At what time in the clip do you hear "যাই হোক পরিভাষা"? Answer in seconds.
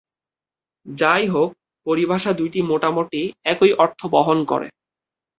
0.85-2.31